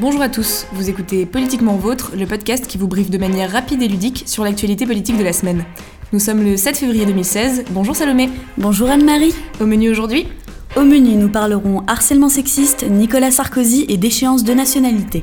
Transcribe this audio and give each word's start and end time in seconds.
Bonjour 0.00 0.22
à 0.22 0.30
tous, 0.30 0.64
vous 0.72 0.88
écoutez 0.88 1.26
Politiquement 1.26 1.76
Vôtre, 1.76 2.12
le 2.16 2.26
podcast 2.26 2.66
qui 2.66 2.78
vous 2.78 2.88
briefe 2.88 3.10
de 3.10 3.18
manière 3.18 3.52
rapide 3.52 3.82
et 3.82 3.86
ludique 3.86 4.22
sur 4.24 4.44
l'actualité 4.44 4.86
politique 4.86 5.18
de 5.18 5.22
la 5.22 5.34
semaine. 5.34 5.66
Nous 6.14 6.18
sommes 6.18 6.42
le 6.42 6.56
7 6.56 6.78
février 6.78 7.04
2016. 7.04 7.64
Bonjour 7.72 7.94
Salomé. 7.94 8.30
Bonjour 8.56 8.88
Anne-Marie. 8.88 9.34
Au 9.60 9.66
menu 9.66 9.90
aujourd'hui 9.90 10.26
Au 10.74 10.84
menu, 10.84 11.16
nous 11.16 11.28
parlerons 11.28 11.84
harcèlement 11.86 12.30
sexiste, 12.30 12.82
Nicolas 12.88 13.30
Sarkozy 13.30 13.84
et 13.90 13.98
déchéance 13.98 14.42
de 14.42 14.54
nationalité. 14.54 15.22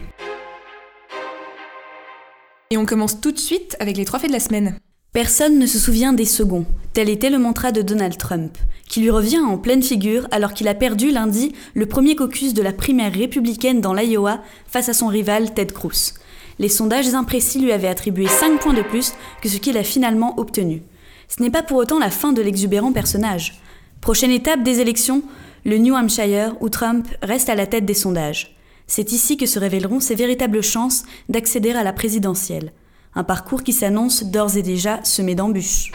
Et 2.69 2.77
on 2.77 2.85
commence 2.85 3.19
tout 3.19 3.31
de 3.31 3.39
suite 3.39 3.75
avec 3.79 3.97
les 3.97 4.05
trois 4.05 4.19
faits 4.19 4.29
de 4.29 4.35
la 4.35 4.39
semaine. 4.39 4.77
Personne 5.11 5.57
ne 5.57 5.65
se 5.65 5.79
souvient 5.79 6.13
des 6.13 6.25
seconds. 6.25 6.67
Tel 6.93 7.09
était 7.09 7.31
le 7.31 7.39
mantra 7.39 7.71
de 7.71 7.81
Donald 7.81 8.15
Trump, 8.15 8.55
qui 8.87 9.01
lui 9.01 9.09
revient 9.09 9.39
en 9.39 9.57
pleine 9.57 9.83
figure 9.83 10.27
alors 10.31 10.53
qu'il 10.53 10.67
a 10.67 10.73
perdu 10.73 11.11
lundi 11.11 11.53
le 11.73 11.85
premier 11.85 12.15
caucus 12.15 12.53
de 12.53 12.61
la 12.61 12.73
primaire 12.73 13.13
républicaine 13.13 13.81
dans 13.81 13.93
l'Iowa 13.93 14.41
face 14.67 14.89
à 14.89 14.93
son 14.93 15.07
rival 15.07 15.53
Ted 15.53 15.73
Cruz. 15.73 16.13
Les 16.59 16.69
sondages 16.69 17.13
imprécis 17.13 17.59
lui 17.59 17.71
avaient 17.71 17.87
attribué 17.87 18.27
5 18.27 18.59
points 18.59 18.73
de 18.73 18.81
plus 18.81 19.13
que 19.41 19.49
ce 19.49 19.57
qu'il 19.57 19.77
a 19.77 19.83
finalement 19.83 20.39
obtenu. 20.39 20.81
Ce 21.27 21.41
n'est 21.41 21.51
pas 21.51 21.63
pour 21.63 21.77
autant 21.77 21.99
la 21.99 22.09
fin 22.09 22.31
de 22.31 22.41
l'exubérant 22.41 22.91
personnage. 22.91 23.61
Prochaine 24.01 24.31
étape 24.31 24.63
des 24.63 24.79
élections, 24.79 25.23
le 25.65 25.77
New 25.77 25.93
Hampshire, 25.93 26.55
où 26.61 26.69
Trump 26.69 27.07
reste 27.21 27.49
à 27.49 27.55
la 27.55 27.67
tête 27.67 27.85
des 27.85 27.93
sondages. 27.93 28.57
C'est 28.87 29.11
ici 29.11 29.35
que 29.35 29.45
se 29.45 29.59
révéleront 29.59 29.99
ses 29.99 30.15
véritables 30.15 30.63
chances 30.63 31.03
d'accéder 31.27 31.71
à 31.71 31.83
la 31.83 31.93
présidentielle. 31.93 32.71
Un 33.15 33.23
parcours 33.23 33.63
qui 33.63 33.73
s'annonce 33.73 34.23
d'ores 34.23 34.55
et 34.55 34.61
déjà 34.61 35.03
semé 35.03 35.35
d'embûches. 35.35 35.91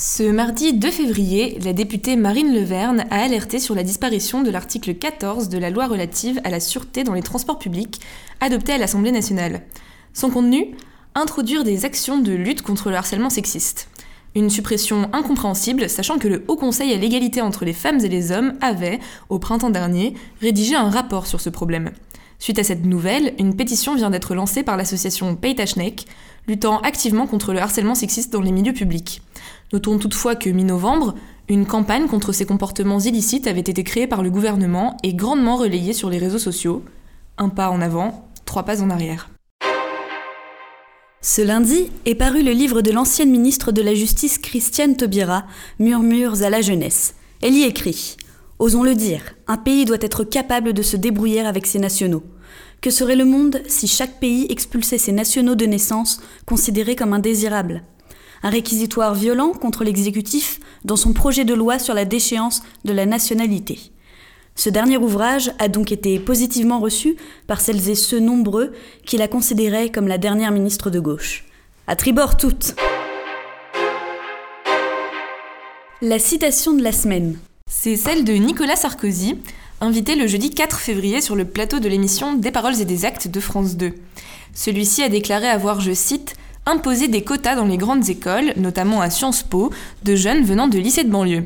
Ce 0.00 0.22
mardi 0.22 0.74
2 0.74 0.92
février, 0.92 1.58
la 1.64 1.72
députée 1.72 2.14
Marine 2.14 2.54
Leverne 2.54 3.04
a 3.10 3.20
alerté 3.20 3.58
sur 3.58 3.74
la 3.74 3.82
disparition 3.82 4.44
de 4.44 4.50
l'article 4.52 4.94
14 4.94 5.48
de 5.48 5.58
la 5.58 5.70
loi 5.70 5.88
relative 5.88 6.40
à 6.44 6.50
la 6.50 6.60
sûreté 6.60 7.02
dans 7.02 7.14
les 7.14 7.22
transports 7.22 7.58
publics, 7.58 8.00
adopté 8.38 8.72
à 8.72 8.78
l'Assemblée 8.78 9.10
nationale. 9.10 9.62
Son 10.14 10.30
contenu 10.30 10.76
Introduire 11.16 11.64
des 11.64 11.84
actions 11.84 12.16
de 12.16 12.30
lutte 12.30 12.62
contre 12.62 12.90
le 12.90 12.96
harcèlement 12.96 13.28
sexiste. 13.28 13.88
Une 14.36 14.50
suppression 14.50 15.10
incompréhensible, 15.12 15.90
sachant 15.90 16.18
que 16.18 16.28
le 16.28 16.44
Haut 16.46 16.54
Conseil 16.54 16.92
à 16.92 16.96
l'égalité 16.96 17.40
entre 17.40 17.64
les 17.64 17.72
femmes 17.72 17.98
et 17.98 18.08
les 18.08 18.30
hommes 18.30 18.52
avait, 18.60 19.00
au 19.30 19.40
printemps 19.40 19.70
dernier, 19.70 20.14
rédigé 20.40 20.76
un 20.76 20.90
rapport 20.90 21.26
sur 21.26 21.40
ce 21.40 21.50
problème. 21.50 21.90
Suite 22.38 22.58
à 22.58 22.64
cette 22.64 22.84
nouvelle, 22.84 23.34
une 23.38 23.56
pétition 23.56 23.96
vient 23.96 24.10
d'être 24.10 24.34
lancée 24.34 24.62
par 24.62 24.76
l'association 24.76 25.34
Paytachnek, 25.34 26.06
luttant 26.46 26.80
activement 26.80 27.26
contre 27.26 27.52
le 27.52 27.60
harcèlement 27.60 27.96
sexiste 27.96 28.32
dans 28.32 28.40
les 28.40 28.52
milieux 28.52 28.72
publics. 28.72 29.22
Notons 29.72 29.98
toutefois 29.98 30.36
que 30.36 30.48
mi-novembre, 30.48 31.14
une 31.48 31.66
campagne 31.66 32.06
contre 32.06 32.32
ces 32.32 32.46
comportements 32.46 33.00
illicites 33.00 33.46
avait 33.46 33.60
été 33.60 33.82
créée 33.82 34.06
par 34.06 34.22
le 34.22 34.30
gouvernement 34.30 34.96
et 35.02 35.14
grandement 35.14 35.56
relayée 35.56 35.92
sur 35.92 36.10
les 36.10 36.18
réseaux 36.18 36.38
sociaux. 36.38 36.84
Un 37.38 37.48
pas 37.48 37.70
en 37.70 37.80
avant, 37.80 38.28
trois 38.44 38.62
pas 38.62 38.82
en 38.82 38.90
arrière. 38.90 39.30
Ce 41.20 41.42
lundi 41.42 41.90
est 42.06 42.14
paru 42.14 42.44
le 42.44 42.52
livre 42.52 42.80
de 42.80 42.92
l'ancienne 42.92 43.30
ministre 43.30 43.72
de 43.72 43.82
la 43.82 43.94
Justice 43.94 44.38
Christiane 44.38 44.96
Taubira, 44.96 45.44
Murmures 45.80 46.42
à 46.42 46.50
la 46.50 46.60
jeunesse. 46.60 47.14
Elle 47.42 47.54
y 47.54 47.64
écrit 47.64 48.16
Osons 48.58 48.82
le 48.82 48.96
dire, 48.96 49.22
un 49.46 49.56
pays 49.56 49.84
doit 49.84 49.98
être 50.00 50.24
capable 50.24 50.72
de 50.72 50.82
se 50.82 50.96
débrouiller 50.96 51.40
avec 51.40 51.64
ses 51.64 51.78
nationaux. 51.78 52.24
Que 52.80 52.90
serait 52.90 53.14
le 53.14 53.24
monde 53.24 53.62
si 53.68 53.86
chaque 53.86 54.18
pays 54.18 54.46
expulsait 54.50 54.98
ses 54.98 55.12
nationaux 55.12 55.54
de 55.54 55.64
naissance 55.64 56.20
considérés 56.44 56.96
comme 56.96 57.12
indésirables? 57.12 57.84
Un 58.42 58.50
réquisitoire 58.50 59.14
violent 59.14 59.52
contre 59.52 59.84
l'exécutif 59.84 60.58
dans 60.84 60.96
son 60.96 61.12
projet 61.12 61.44
de 61.44 61.54
loi 61.54 61.78
sur 61.78 61.94
la 61.94 62.04
déchéance 62.04 62.62
de 62.84 62.92
la 62.92 63.06
nationalité. 63.06 63.78
Ce 64.56 64.70
dernier 64.70 64.96
ouvrage 64.96 65.52
a 65.60 65.68
donc 65.68 65.92
été 65.92 66.18
positivement 66.18 66.80
reçu 66.80 67.16
par 67.46 67.60
celles 67.60 67.88
et 67.88 67.94
ceux 67.94 68.18
nombreux 68.18 68.72
qui 69.06 69.18
la 69.18 69.28
considéraient 69.28 69.90
comme 69.90 70.08
la 70.08 70.18
dernière 70.18 70.50
ministre 70.50 70.90
de 70.90 70.98
gauche. 70.98 71.44
À 71.86 71.94
tribord 71.94 72.36
toutes 72.36 72.74
La 76.02 76.18
citation 76.18 76.74
de 76.74 76.82
la 76.82 76.92
semaine. 76.92 77.38
C'est 77.70 77.96
celle 77.96 78.24
de 78.24 78.32
Nicolas 78.32 78.76
Sarkozy, 78.76 79.36
invité 79.82 80.16
le 80.16 80.26
jeudi 80.26 80.50
4 80.50 80.78
février 80.78 81.20
sur 81.20 81.36
le 81.36 81.44
plateau 81.44 81.80
de 81.80 81.88
l'émission 81.88 82.32
Des 82.32 82.50
paroles 82.50 82.80
et 82.80 82.86
des 82.86 83.04
actes 83.04 83.28
de 83.28 83.40
France 83.40 83.76
2. 83.76 83.92
Celui-ci 84.54 85.02
a 85.02 85.10
déclaré 85.10 85.48
avoir, 85.48 85.82
je 85.82 85.92
cite, 85.92 86.34
imposé 86.64 87.08
des 87.08 87.22
quotas 87.22 87.56
dans 87.56 87.66
les 87.66 87.76
grandes 87.76 88.08
écoles, 88.08 88.54
notamment 88.56 89.02
à 89.02 89.10
Sciences 89.10 89.42
Po, 89.42 89.70
de 90.02 90.16
jeunes 90.16 90.44
venant 90.44 90.66
de 90.66 90.78
lycées 90.78 91.04
de 91.04 91.10
banlieue. 91.10 91.44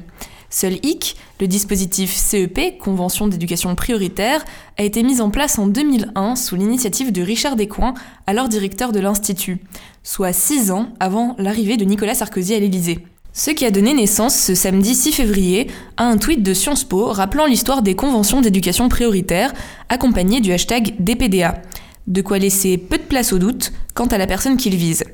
Seul 0.49 0.79
HIC, 0.85 1.17
le 1.41 1.49
dispositif 1.49 2.15
CEP, 2.15 2.79
Convention 2.79 3.27
d'éducation 3.27 3.75
prioritaire, 3.75 4.45
a 4.79 4.85
été 4.85 5.03
mis 5.03 5.21
en 5.21 5.31
place 5.31 5.59
en 5.59 5.67
2001 5.67 6.37
sous 6.37 6.55
l'initiative 6.55 7.11
de 7.11 7.23
Richard 7.23 7.57
Descoings, 7.57 7.95
alors 8.29 8.49
directeur 8.49 8.93
de 8.93 9.01
l'Institut, 9.01 9.59
soit 10.05 10.33
six 10.33 10.71
ans 10.71 10.91
avant 11.01 11.35
l'arrivée 11.39 11.77
de 11.77 11.85
Nicolas 11.85 12.15
Sarkozy 12.15 12.55
à 12.55 12.61
l'Élysée. 12.61 13.05
Ce 13.35 13.51
qui 13.51 13.65
a 13.65 13.71
donné 13.71 13.95
naissance 13.95 14.37
ce 14.37 14.55
samedi 14.55 14.95
6 14.95 15.13
février 15.13 15.71
à 15.97 16.05
un 16.05 16.19
tweet 16.19 16.43
de 16.43 16.53
Sciences 16.53 16.85
Po 16.85 17.07
rappelant 17.07 17.47
l'histoire 17.47 17.81
des 17.81 17.95
conventions 17.95 18.43
d'éducation 18.43 18.91
prioritaire 18.91 19.55
accompagné 19.89 20.43
du 20.43 20.53
hashtag 20.53 20.95
DPDA. 20.99 21.63
De 22.07 22.21
quoi 22.21 22.39
laisser 22.39 22.77
peu 22.77 22.99
de 22.99 23.05
place 23.05 23.33
au 23.33 23.39
doute 23.39 23.73
quant 23.95 24.07
à 24.07 24.19
la 24.19 24.27
personne 24.27 24.59
qu'il 24.59 24.77
vise. 24.77 25.05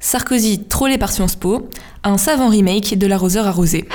Sarkozy, 0.00 0.64
trollé 0.64 0.98
par 0.98 1.12
Sciences 1.12 1.36
Po, 1.36 1.68
un 2.02 2.18
savant 2.18 2.48
remake 2.48 2.98
de 2.98 3.06
l'arroseur 3.06 3.46
arrosé. 3.46 3.86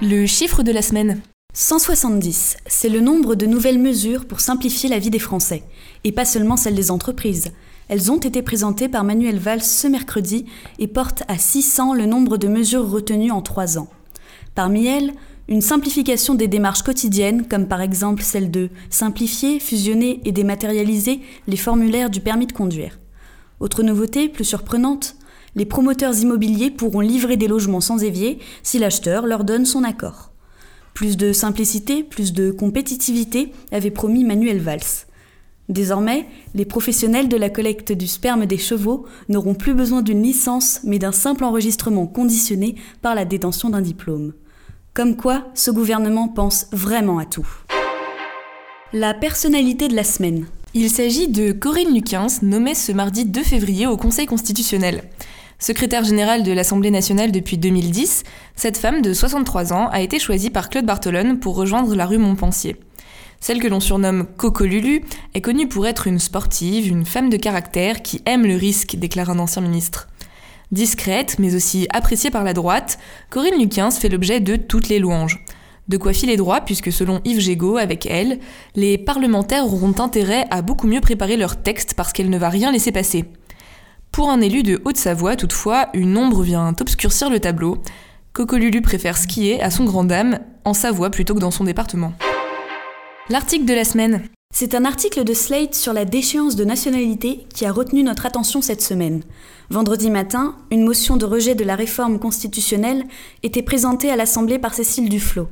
Le 0.00 0.26
chiffre 0.26 0.64
de 0.64 0.72
la 0.72 0.82
semaine 0.82 1.20
170, 1.52 2.56
c'est 2.66 2.88
le 2.88 2.98
nombre 2.98 3.36
de 3.36 3.46
nouvelles 3.46 3.78
mesures 3.78 4.24
pour 4.24 4.40
simplifier 4.40 4.88
la 4.88 4.98
vie 4.98 5.10
des 5.10 5.20
Français, 5.20 5.62
et 6.02 6.10
pas 6.10 6.24
seulement 6.24 6.56
celle 6.56 6.74
des 6.74 6.90
entreprises. 6.90 7.52
Elles 7.88 8.10
ont 8.10 8.18
été 8.18 8.42
présentées 8.42 8.88
par 8.88 9.04
Manuel 9.04 9.38
Valls 9.38 9.62
ce 9.62 9.86
mercredi 9.86 10.46
et 10.78 10.88
portent 10.88 11.22
à 11.28 11.36
600 11.36 11.94
le 11.94 12.06
nombre 12.06 12.36
de 12.36 12.48
mesures 12.48 12.88
retenues 12.88 13.30
en 13.30 13.42
trois 13.42 13.78
ans. 13.78 13.88
Parmi 14.54 14.86
elles, 14.86 15.12
une 15.48 15.60
simplification 15.60 16.34
des 16.34 16.48
démarches 16.48 16.82
quotidiennes, 16.82 17.46
comme 17.46 17.68
par 17.68 17.82
exemple 17.82 18.22
celle 18.22 18.50
de 18.50 18.70
simplifier, 18.88 19.60
fusionner 19.60 20.20
et 20.24 20.32
dématérialiser 20.32 21.20
les 21.46 21.56
formulaires 21.56 22.08
du 22.08 22.20
permis 22.20 22.46
de 22.46 22.52
conduire. 22.52 22.98
Autre 23.60 23.82
nouveauté, 23.82 24.28
plus 24.28 24.44
surprenante, 24.44 25.16
les 25.54 25.66
promoteurs 25.66 26.18
immobiliers 26.18 26.70
pourront 26.70 27.00
livrer 27.00 27.36
des 27.36 27.46
logements 27.46 27.82
sans 27.82 28.02
évier 28.02 28.38
si 28.62 28.78
l'acheteur 28.78 29.26
leur 29.26 29.44
donne 29.44 29.66
son 29.66 29.84
accord. 29.84 30.32
Plus 30.94 31.16
de 31.16 31.32
simplicité, 31.32 32.02
plus 32.02 32.32
de 32.32 32.50
compétitivité, 32.50 33.52
avait 33.70 33.90
promis 33.90 34.24
Manuel 34.24 34.60
Valls. 34.60 35.06
Désormais, 35.68 36.26
les 36.54 36.66
professionnels 36.66 37.28
de 37.28 37.38
la 37.38 37.48
collecte 37.48 37.92
du 37.92 38.06
sperme 38.06 38.44
des 38.44 38.58
chevaux 38.58 39.06
n'auront 39.28 39.54
plus 39.54 39.72
besoin 39.72 40.02
d'une 40.02 40.22
licence, 40.22 40.80
mais 40.84 40.98
d'un 40.98 41.12
simple 41.12 41.44
enregistrement 41.44 42.06
conditionné 42.06 42.74
par 43.00 43.14
la 43.14 43.24
détention 43.24 43.70
d'un 43.70 43.80
diplôme. 43.80 44.34
Comme 44.92 45.16
quoi, 45.16 45.48
ce 45.54 45.70
gouvernement 45.70 46.28
pense 46.28 46.66
vraiment 46.70 47.18
à 47.18 47.24
tout. 47.24 47.48
La 48.92 49.14
personnalité 49.14 49.88
de 49.88 49.96
la 49.96 50.04
semaine. 50.04 50.46
Il 50.74 50.90
s'agit 50.90 51.28
de 51.28 51.52
Corinne 51.52 51.94
Lucens, 51.94 52.42
nommée 52.42 52.74
ce 52.74 52.92
mardi 52.92 53.24
2 53.24 53.42
février 53.42 53.86
au 53.86 53.96
Conseil 53.96 54.26
constitutionnel. 54.26 55.02
Secrétaire 55.58 56.04
générale 56.04 56.42
de 56.42 56.52
l'Assemblée 56.52 56.90
nationale 56.90 57.32
depuis 57.32 57.56
2010, 57.56 58.24
cette 58.54 58.76
femme 58.76 59.00
de 59.00 59.14
63 59.14 59.72
ans 59.72 59.88
a 59.88 60.02
été 60.02 60.18
choisie 60.18 60.50
par 60.50 60.68
Claude 60.68 60.84
Bartolone 60.84 61.40
pour 61.40 61.56
rejoindre 61.56 61.94
la 61.94 62.06
rue 62.06 62.18
Montpensier. 62.18 62.76
Celle 63.44 63.60
que 63.60 63.68
l'on 63.68 63.78
surnomme 63.78 64.24
Coco 64.38 64.64
Lulu 64.64 65.04
est 65.34 65.42
connue 65.42 65.68
pour 65.68 65.86
être 65.86 66.06
une 66.06 66.18
sportive, 66.18 66.88
une 66.88 67.04
femme 67.04 67.28
de 67.28 67.36
caractère 67.36 68.00
qui 68.00 68.22
aime 68.24 68.46
le 68.46 68.56
risque, 68.56 68.96
déclare 68.96 69.28
un 69.28 69.38
ancien 69.38 69.60
ministre. 69.60 70.08
Discrète, 70.72 71.36
mais 71.38 71.54
aussi 71.54 71.86
appréciée 71.92 72.30
par 72.30 72.42
la 72.42 72.54
droite, 72.54 72.98
Corinne 73.28 73.60
Lucens 73.60 73.98
fait 74.00 74.08
l'objet 74.08 74.40
de 74.40 74.56
toutes 74.56 74.88
les 74.88 74.98
louanges. 74.98 75.44
De 75.88 75.98
quoi 75.98 76.14
filer 76.14 76.38
droit, 76.38 76.62
puisque 76.62 76.90
selon 76.90 77.20
Yves 77.26 77.40
Gégaud, 77.40 77.76
avec 77.76 78.06
elle, 78.06 78.38
les 78.76 78.96
parlementaires 78.96 79.66
auront 79.66 79.92
intérêt 79.98 80.46
à 80.50 80.62
beaucoup 80.62 80.86
mieux 80.86 81.02
préparer 81.02 81.36
leur 81.36 81.62
texte 81.62 81.92
parce 81.92 82.14
qu'elle 82.14 82.30
ne 82.30 82.38
va 82.38 82.48
rien 82.48 82.72
laisser 82.72 82.92
passer. 82.92 83.26
Pour 84.10 84.30
un 84.30 84.40
élu 84.40 84.62
de 84.62 84.80
Haute-Savoie, 84.86 85.36
toutefois, 85.36 85.90
une 85.92 86.16
ombre 86.16 86.42
vient 86.42 86.74
obscurcir 86.80 87.28
le 87.28 87.40
tableau. 87.40 87.76
Coco 88.32 88.56
Lulu 88.56 88.80
préfère 88.80 89.18
skier 89.18 89.62
à 89.62 89.70
son 89.70 89.84
grand 89.84 90.04
dame 90.04 90.38
en 90.64 90.72
Savoie 90.72 91.10
plutôt 91.10 91.34
que 91.34 91.40
dans 91.40 91.50
son 91.50 91.64
département. 91.64 92.14
L'article 93.30 93.64
de 93.64 93.72
la 93.72 93.84
semaine. 93.84 94.28
C'est 94.54 94.74
un 94.74 94.84
article 94.84 95.24
de 95.24 95.32
Slate 95.32 95.74
sur 95.74 95.94
la 95.94 96.04
déchéance 96.04 96.56
de 96.56 96.64
nationalité 96.66 97.46
qui 97.54 97.64
a 97.64 97.72
retenu 97.72 98.02
notre 98.02 98.26
attention 98.26 98.60
cette 98.60 98.82
semaine. 98.82 99.22
Vendredi 99.70 100.10
matin, 100.10 100.56
une 100.70 100.84
motion 100.84 101.16
de 101.16 101.24
rejet 101.24 101.54
de 101.54 101.64
la 101.64 101.74
réforme 101.74 102.18
constitutionnelle 102.18 103.06
était 103.42 103.62
présentée 103.62 104.10
à 104.10 104.16
l'Assemblée 104.16 104.58
par 104.58 104.74
Cécile 104.74 105.08
Duflot. 105.08 105.48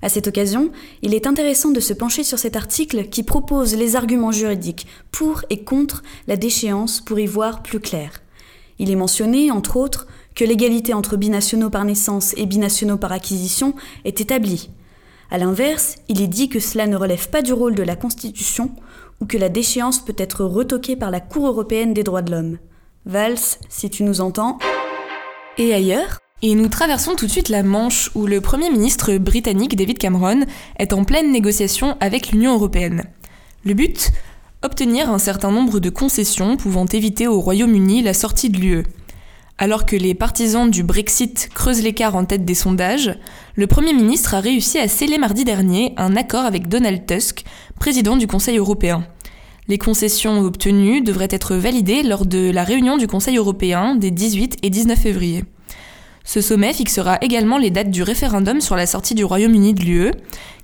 À 0.00 0.08
cette 0.08 0.28
occasion, 0.28 0.70
il 1.02 1.12
est 1.12 1.26
intéressant 1.26 1.72
de 1.72 1.80
se 1.80 1.92
pencher 1.92 2.22
sur 2.22 2.38
cet 2.38 2.54
article 2.54 3.08
qui 3.08 3.24
propose 3.24 3.74
les 3.74 3.96
arguments 3.96 4.30
juridiques 4.30 4.86
pour 5.10 5.42
et 5.50 5.64
contre 5.64 6.04
la 6.28 6.36
déchéance 6.36 7.00
pour 7.00 7.18
y 7.18 7.26
voir 7.26 7.64
plus 7.64 7.80
clair. 7.80 8.22
Il 8.78 8.92
est 8.92 8.96
mentionné, 8.96 9.50
entre 9.50 9.76
autres, 9.76 10.06
que 10.36 10.44
l'égalité 10.44 10.94
entre 10.94 11.16
binationaux 11.16 11.68
par 11.68 11.84
naissance 11.84 12.32
et 12.36 12.46
binationaux 12.46 12.96
par 12.96 13.10
acquisition 13.10 13.74
est 14.04 14.20
établie. 14.20 14.70
A 15.30 15.36
l'inverse, 15.36 15.96
il 16.08 16.22
est 16.22 16.26
dit 16.26 16.48
que 16.48 16.58
cela 16.58 16.86
ne 16.86 16.96
relève 16.96 17.28
pas 17.28 17.42
du 17.42 17.52
rôle 17.52 17.74
de 17.74 17.82
la 17.82 17.96
Constitution 17.96 18.70
ou 19.20 19.26
que 19.26 19.36
la 19.36 19.50
déchéance 19.50 20.02
peut 20.02 20.14
être 20.16 20.44
retoquée 20.44 20.96
par 20.96 21.10
la 21.10 21.20
Cour 21.20 21.46
européenne 21.46 21.92
des 21.92 22.02
droits 22.02 22.22
de 22.22 22.30
l'homme. 22.30 22.58
Valls, 23.04 23.58
si 23.68 23.90
tu 23.90 24.04
nous 24.04 24.22
entends. 24.22 24.58
Et 25.58 25.74
ailleurs? 25.74 26.18
Et 26.40 26.54
nous 26.54 26.68
traversons 26.68 27.14
tout 27.14 27.26
de 27.26 27.30
suite 27.30 27.50
la 27.50 27.62
Manche 27.62 28.10
où 28.14 28.26
le 28.26 28.40
Premier 28.40 28.70
ministre 28.70 29.18
britannique 29.18 29.76
David 29.76 29.98
Cameron 29.98 30.46
est 30.78 30.94
en 30.94 31.04
pleine 31.04 31.30
négociation 31.30 31.98
avec 32.00 32.30
l'Union 32.30 32.54
européenne. 32.54 33.04
Le 33.64 33.74
but? 33.74 34.10
Obtenir 34.62 35.10
un 35.10 35.18
certain 35.18 35.50
nombre 35.50 35.78
de 35.78 35.90
concessions 35.90 36.56
pouvant 36.56 36.86
éviter 36.86 37.26
au 37.26 37.40
Royaume-Uni 37.40 38.02
la 38.02 38.14
sortie 38.14 38.48
de 38.48 38.58
l'UE. 38.58 38.84
Alors 39.60 39.86
que 39.86 39.96
les 39.96 40.14
partisans 40.14 40.70
du 40.70 40.84
Brexit 40.84 41.48
creusent 41.52 41.82
l'écart 41.82 42.14
en 42.14 42.24
tête 42.24 42.44
des 42.44 42.54
sondages, 42.54 43.18
le 43.56 43.66
Premier 43.66 43.92
ministre 43.92 44.34
a 44.34 44.40
réussi 44.40 44.78
à 44.78 44.86
sceller 44.86 45.18
mardi 45.18 45.44
dernier 45.44 45.94
un 45.96 46.14
accord 46.14 46.44
avec 46.44 46.68
Donald 46.68 47.04
Tusk, 47.06 47.42
président 47.80 48.16
du 48.16 48.28
Conseil 48.28 48.58
européen. 48.58 49.04
Les 49.66 49.76
concessions 49.76 50.38
obtenues 50.42 51.00
devraient 51.00 51.26
être 51.28 51.56
validées 51.56 52.04
lors 52.04 52.24
de 52.24 52.52
la 52.52 52.62
réunion 52.62 52.96
du 52.98 53.08
Conseil 53.08 53.36
européen 53.36 53.96
des 53.96 54.12
18 54.12 54.58
et 54.62 54.70
19 54.70 54.96
février. 54.96 55.44
Ce 56.22 56.40
sommet 56.40 56.72
fixera 56.72 57.18
également 57.20 57.58
les 57.58 57.70
dates 57.70 57.90
du 57.90 58.04
référendum 58.04 58.60
sur 58.60 58.76
la 58.76 58.86
sortie 58.86 59.16
du 59.16 59.24
Royaume-Uni 59.24 59.74
de 59.74 59.82
l'UE, 59.82 60.12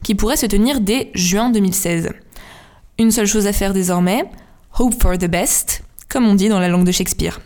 qui 0.04 0.14
pourrait 0.14 0.36
se 0.36 0.46
tenir 0.46 0.80
dès 0.80 1.10
juin 1.14 1.50
2016. 1.50 2.10
Une 3.00 3.10
seule 3.10 3.26
chose 3.26 3.48
à 3.48 3.52
faire 3.52 3.74
désormais, 3.74 4.24
hope 4.78 4.94
for 5.02 5.18
the 5.18 5.26
best, 5.26 5.82
comme 6.08 6.26
on 6.26 6.36
dit 6.36 6.48
dans 6.48 6.60
la 6.60 6.68
langue 6.68 6.86
de 6.86 6.92
Shakespeare. 6.92 7.40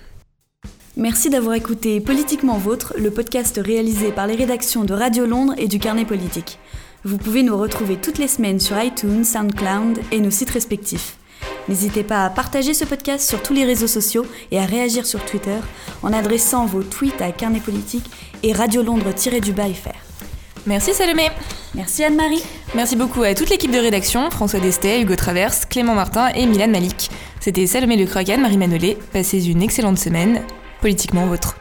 Merci 0.98 1.30
d'avoir 1.30 1.54
écouté 1.54 2.00
Politiquement 2.00 2.58
Vôtre, 2.58 2.92
le 2.98 3.12
podcast 3.12 3.60
réalisé 3.64 4.10
par 4.10 4.26
les 4.26 4.34
rédactions 4.34 4.84
de 4.84 4.92
Radio 4.92 5.26
Londres 5.26 5.54
et 5.56 5.68
du 5.68 5.78
Carnet 5.78 6.04
Politique. 6.04 6.58
Vous 7.04 7.18
pouvez 7.18 7.44
nous 7.44 7.56
retrouver 7.56 7.98
toutes 7.98 8.18
les 8.18 8.26
semaines 8.26 8.58
sur 8.58 8.82
iTunes, 8.82 9.22
SoundCloud 9.22 10.00
et 10.10 10.18
nos 10.18 10.32
sites 10.32 10.50
respectifs. 10.50 11.16
N'hésitez 11.68 12.02
pas 12.02 12.24
à 12.24 12.30
partager 12.30 12.74
ce 12.74 12.84
podcast 12.84 13.28
sur 13.28 13.40
tous 13.40 13.54
les 13.54 13.64
réseaux 13.64 13.86
sociaux 13.86 14.26
et 14.50 14.58
à 14.58 14.66
réagir 14.66 15.06
sur 15.06 15.24
Twitter 15.24 15.58
en 16.02 16.12
adressant 16.12 16.66
vos 16.66 16.82
tweets 16.82 17.22
à 17.22 17.30
Carnet 17.30 17.60
Politique 17.60 18.10
et 18.42 18.52
Radio 18.52 18.82
Londres-du-Bas 18.82 19.68
Merci 20.66 20.94
Salomé. 20.94 21.28
Merci 21.76 22.02
Anne-Marie. 22.02 22.42
Merci 22.74 22.96
beaucoup 22.96 23.22
à 23.22 23.34
toute 23.34 23.50
l'équipe 23.50 23.70
de 23.70 23.78
rédaction, 23.78 24.30
François 24.32 24.58
Destet, 24.58 25.00
Hugo 25.00 25.14
Traverse, 25.14 25.64
Clément 25.64 25.94
Martin 25.94 26.30
et 26.34 26.44
Milan 26.44 26.68
Malik. 26.68 27.08
C'était 27.38 27.68
Salomé 27.68 27.96
Le 27.96 28.06
Croc 28.06 28.26
Marie 28.36 28.58
Manolé. 28.58 28.98
Passez 29.12 29.48
une 29.48 29.62
excellente 29.62 29.98
semaine, 29.98 30.42
politiquement 30.80 31.26
vôtre. 31.26 31.56